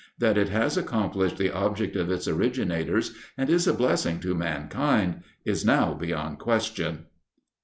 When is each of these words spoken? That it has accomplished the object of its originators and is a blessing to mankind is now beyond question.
That 0.17 0.35
it 0.35 0.49
has 0.49 0.77
accomplished 0.77 1.37
the 1.37 1.51
object 1.51 1.95
of 1.95 2.09
its 2.09 2.27
originators 2.27 3.13
and 3.37 3.51
is 3.51 3.67
a 3.67 3.73
blessing 3.75 4.19
to 4.21 4.33
mankind 4.33 5.21
is 5.45 5.63
now 5.63 5.93
beyond 5.93 6.39
question. 6.39 7.05